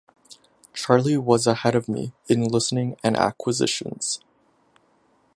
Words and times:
Charlie 0.73 1.15
was 1.19 1.45
ahead 1.45 1.75
of 1.75 1.87
me 1.87 2.11
in 2.27 2.43
listening 2.43 2.95
and 3.03 3.15
acquisitions. 3.15 4.19